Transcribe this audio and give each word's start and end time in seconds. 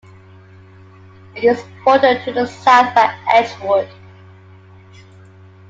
It 1.35 1.43
is 1.43 1.63
bordered 1.85 2.23
to 2.25 2.31
the 2.33 2.47
south 2.47 2.95
by 2.95 3.15
Edgewood. 3.31 3.87